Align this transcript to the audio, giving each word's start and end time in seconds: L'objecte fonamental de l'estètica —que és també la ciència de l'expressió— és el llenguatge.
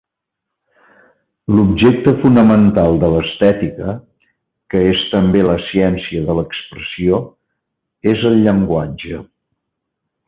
L'objecte 1.57 2.13
fonamental 2.23 2.97
de 3.03 3.11
l'estètica 3.15 3.93
—que 3.99 4.83
és 4.95 5.05
també 5.13 5.45
la 5.49 5.59
ciència 5.67 6.25
de 6.31 6.37
l'expressió— 6.41 7.21
és 8.15 8.25
el 8.33 8.43
llenguatge. 8.49 9.23